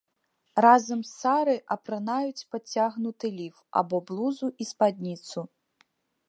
Разам 0.65 1.01
з 1.09 1.09
сары 1.17 1.53
апранаюць 1.75 2.47
падцягнуты 2.55 3.27
ліф 3.37 3.55
або 3.83 4.01
блузу 4.09 4.47
і 4.65 4.69
спадніцу. 4.71 5.47